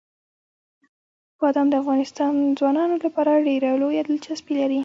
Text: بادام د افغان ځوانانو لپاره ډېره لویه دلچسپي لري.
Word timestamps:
بادام 1.39 1.67
د 1.69 1.73
افغان 1.81 1.99
ځوانانو 2.59 2.95
لپاره 3.05 3.31
ډېره 3.47 3.69
لویه 3.81 4.01
دلچسپي 4.05 4.53
لري. 4.59 4.79